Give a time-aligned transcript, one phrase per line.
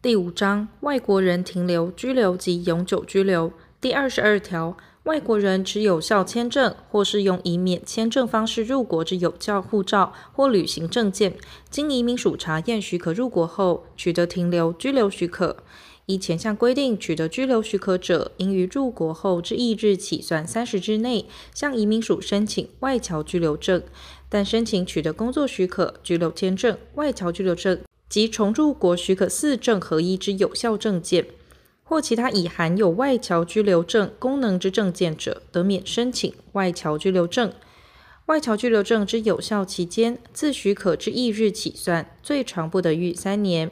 [0.00, 11.34] 第五章外国人停留、居留及永久居留第二十二条，外国人持有效签证或是用以免签证方式入国之有效护照或旅行证件，
[11.68, 15.56] 经移民署查验许可入国后，取得停留、居留许可。
[16.06, 23.82] 依前项规定取得居留许可者，应于入国后之翌日起算三十日内，向移民署申请外侨居留证。
[24.28, 27.80] 但申请取得工作许可、居留签证、外侨居留证。
[28.08, 31.26] 及重入国许可四证合一之有效证件，
[31.84, 37.52] 或其他已含有外侨居留证功能之证件者，得免申请外侨居留证。
[38.26, 43.70] 外侨居留证之有效期间，自许可之翌日起算，最长不得逾三年。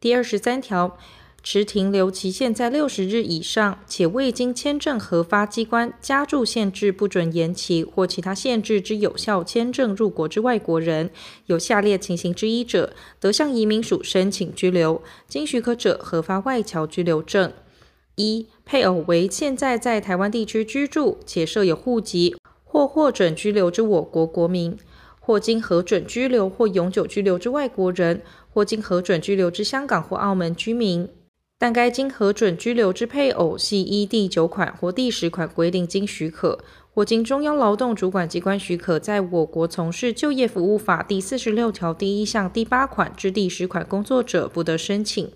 [0.00, 0.98] 第二十三条。
[1.42, 11.10] 持停留期限在六十日以上，且未经签证核发机关加注限制不准延期或其他限制之有效签证入国之外国人，
[11.46, 17.52] 有下列情形之一者，得向移民署申请居留，经许可者核发外侨居留证：
[18.14, 24.78] 一、配偶为现在在台湾地区居住且设有户籍或获准居留之我国国民，
[25.18, 31.08] 或经核准居留或永久居留之外国人，或经核准居留之香港或澳门居民。
[31.62, 36.58] 但该经核准居留之配偶系依第九款或第十款规定经许可，
[36.92, 45.30] 或经中央劳动主管机关许可，在我国从事就业服务法第四十六条第一项第八款至第十款工作者，不得申请。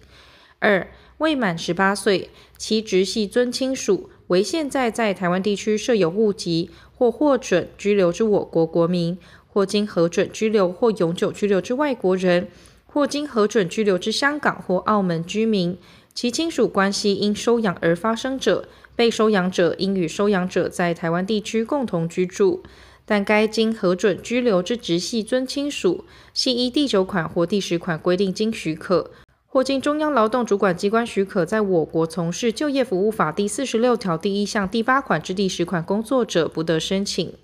[0.58, 0.88] 二、
[1.19, 9.16] 未满十八岁，其直系尊亲属为现在在台湾地区设有户籍或获准居留之我国国民，
[9.47, 12.48] 或经核准居留或永久居留之外国人，
[12.86, 15.78] 或经核准居留之香港或澳门居民。
[16.17, 22.62] 其亲属关系因收养而发生者，被收养者应与收养者在台湾地区共同居住。
[23.05, 29.11] 但该经核准居留之直系尊亲属，系依第九款或第十款规定经许可，
[29.47, 37.34] 或经中央劳动主管机关许可，在我国从事就业服务法第四十六条第一项第八款至第十款工作者，不得申请。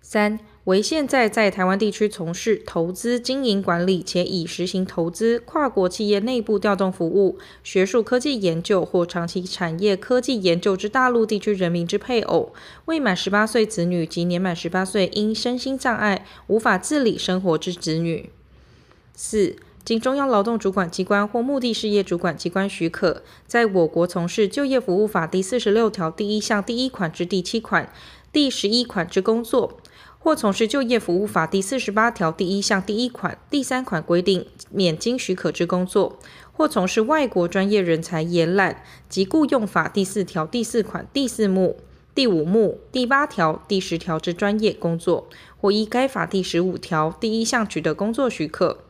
[0.00, 0.38] 三。
[0.66, 12.52] 为现在在台湾地区从事投资、经营管理，且已实行投资、跨国企业内部调动服务、学术科技研究或长期产业科技研究之大陆地区人民之配偶、
[12.86, 18.30] 未满十八岁子女及年满十八岁因身心障碍无法自理生活之子女。
[19.14, 19.54] 四、
[19.84, 27.92] 经中央劳动主管机关或目的事业主管机关许可，在我国从事就业服务法第四十六条第一项第一款至第七款、
[28.32, 29.78] 第十一款之工作。
[30.26, 36.18] 或从事就业服务法第四十八条第一项第一款、第三款规定免经许可之工作，
[36.50, 41.76] 或从事外国专业人才延揽及雇用法第四条第四款第四目、
[42.12, 45.28] 第五目、第八条、第十条之专业工作，
[45.60, 48.80] 或依该法第十五条第一项取得工作许可。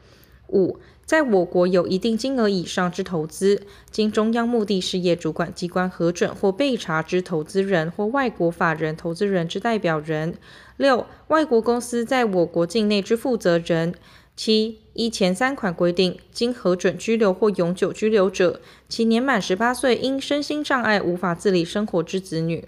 [0.48, 0.78] 五。
[1.06, 3.62] 在我国有一定金额以上之投资，
[3.92, 10.32] 经中央目的事业主管机关核准或被查之投资人或外国法人投资人之代表人；
[10.76, 13.92] 六、外国公司在我国境内之负责人；
[14.34, 22.64] 七、依前三款规定经核准居留或永久居留者，其年满十八岁因身心障碍无法自理生活之子女；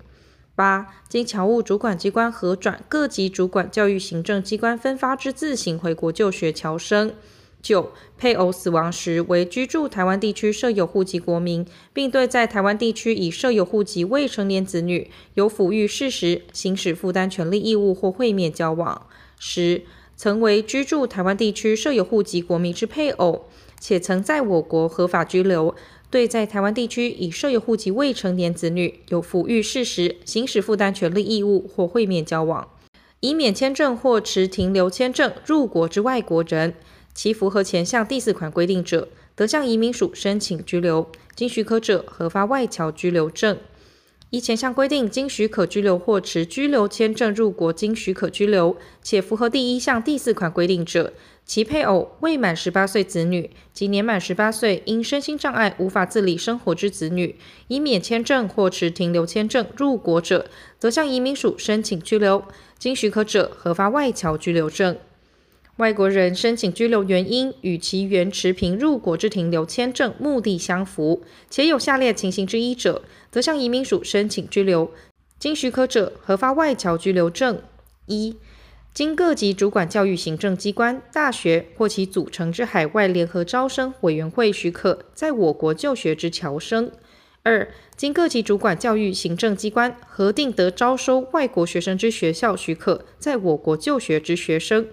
[0.55, 7.13] 八、经侨务主管机关核转各级主管教育行政机关分发之自行回国就学侨生。
[7.69, 19.07] 九、配偶死亡时为居住台湾地区设有户籍国民，并对在台湾地区已设有户籍未成年子女有抚育事实、行使负担权利义务或会面交往。
[19.39, 19.83] 十、
[20.17, 23.45] 曾为居住台湾地区设有户籍国民之配偶，
[23.79, 25.75] 且曾在我国合法居留，
[26.09, 32.67] 对在台湾地区已设有户籍未成年子女有抚育事实、行使负担权利义务或会面交往，
[33.21, 36.73] 以免签证或持停留签证入国之外国人。
[37.19, 43.59] 其符合前项第四款规定者，得向移民署申请居留，经许可者核发外侨居留证。
[44.31, 51.13] 依前项规定经许可居留或持居留签证入国经许可居留，且符合第一项第四款规定者，
[51.45, 57.35] 其配偶未满十八岁子女及年满十八岁因身心障碍无法自理生活之子女，
[57.67, 60.49] 以免签证或持停留签证入国者，
[60.79, 62.45] 得向移民署申请居留，
[62.79, 64.97] 经许可者核发外侨居留证。
[65.79, 74.91] 外国人申请居留原因与其原持凭入国之停留签证目的相符，且有下列情形之一者，则向移民署申请居留，
[75.39, 77.63] 经许可者核发外侨居留证：
[78.07, 78.37] 一、
[78.93, 86.89] 经各级主管教育行政机关、大学或其组成之海外联合招生委员会许可，在我国就学之侨生；
[87.45, 94.89] 二、经各级主管教育行政机关核定得招收外国学生之学校许可，在我国就学之学生。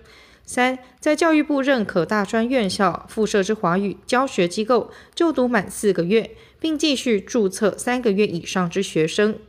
[0.45, 9.39] 三，在教育部认可大专院校附设之华语教学机构就读满四个月，并继续注册三个月以上之学生。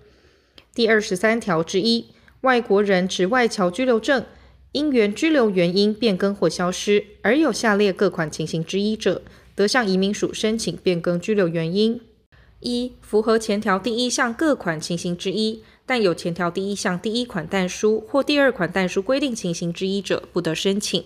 [0.74, 2.06] 第二十三条之一，
[2.40, 4.24] 外国人持外侨居留证，
[4.72, 9.20] 因原居留原因变更或消失，而有下列各款情形之一者，
[9.54, 12.00] 得向移民署申请变更居留原因：
[12.60, 15.62] 一、符合前条第一项各款情形之一。
[15.86, 21.04] 但有前条第一项第一款但书或第二款但书规定情形之一者，不得申请。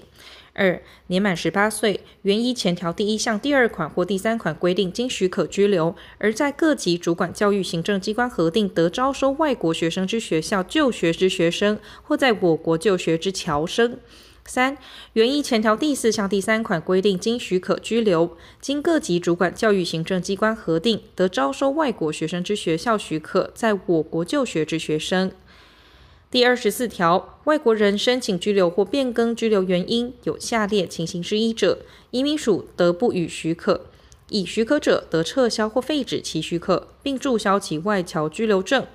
[0.53, 13.99] 二、年满十八岁，原依前条第一项第二款或第三款规定经许可拘留，而在各级主管教育行政机关核定得招收外国学生之学校就学之学生，或在我国就学之侨生。
[14.45, 14.77] 三、
[15.13, 25.31] 原依前条第四项第三款规定，经许可居留，经各级主管教育行政机关核定，得招收外国学生之学校许可，在我国就学之学生。
[26.31, 33.87] 第二十四条，外国人申请居留或变更居留原因有下列情形之一者，移民署得不予许可。
[34.29, 38.87] 已许可者，得撤销或废止其许可，并注销其外侨居留证。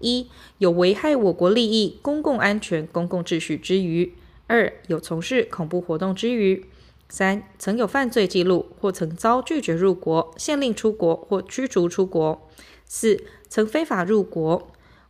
[0.00, 0.26] 一、
[0.58, 4.12] 有危害我国利益、公共安全、公共秩序之余。
[4.46, 6.66] 二、有从事恐怖活动之余；
[7.08, 12.38] 三、曾有犯罪记录或曾遭拒绝入国、限令出国或驱逐出国；
[12.84, 14.68] 四、曾非法入国；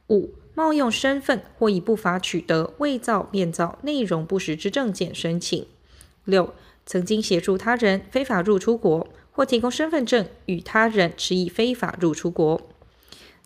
[0.08, 5.64] 五、冒用身份或以不法取得、伪造、变造、内容不实之证件申请；
[6.24, 6.54] 六、
[6.86, 12.60] 曾经协助他人非法入出国或提供身份证与他人持以非法入出国；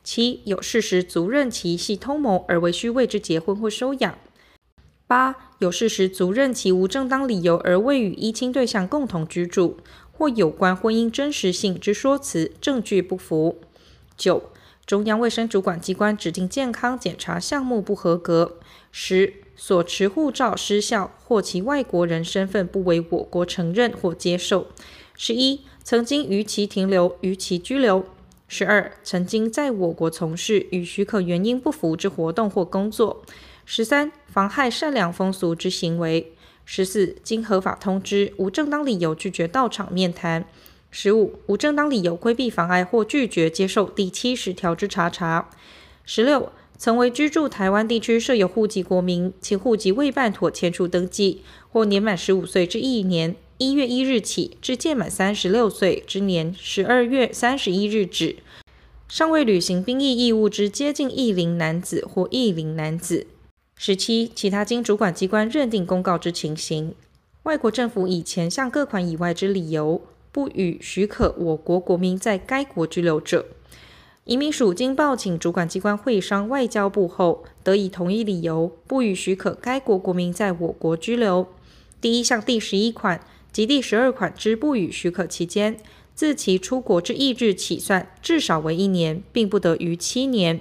[0.03, 4.19] 七、有事实足认其系通谋而为虚为之结婚或收养。
[5.07, 9.77] 八、有事实足认其无正当理由而未与依亲对象共同居住，
[10.11, 13.59] 或有关婚姻真实性之说辞证据不符。
[14.17, 14.51] 九、
[14.85, 18.59] 中央卫生主管机关指定健康检查项目不合格。
[18.91, 24.67] 十、所持护照失效或其外国人身份不为我国承认或接受。
[25.15, 28.05] 十一、曾经逾期停留、逾期居留。
[28.49, 33.23] 十二、曾经在我国从事与许可原因不符之活动或工作。
[33.65, 36.27] 十三、妨害善良风俗之行为；
[36.65, 40.45] 十四、经合法通知，无正当理由拒绝到场面谈；
[40.93, 45.49] 十五、无正当理由规避、妨碍或拒绝接受第七十条之查查；
[46.05, 51.43] 十六、曾为居住台湾地区设有户籍国民，其户籍未办妥迁出登记，
[51.73, 58.37] 或年满十五岁之一年一月一日起至届满三十六岁之年十二月三十一日止，
[59.09, 63.27] 尚未履行兵役义务之接近役龄男子或役龄男子。
[63.75, 66.95] 十七、其他经主管机关认定公告之情形，
[67.45, 73.47] 外国政府以前项各款以外之理由，不予许可我国国民在该国居留者，
[74.25, 81.47] 移民署经报请主管机关会商外交部后，得以同一理由，不予许可该国国民在我国居留。
[81.99, 83.27] 第一项第十一款
[83.57, 85.79] 及第十二款之不予许可期间，
[86.15, 90.61] 自其出国之翌日起算，至少为一年，并不得逾七年。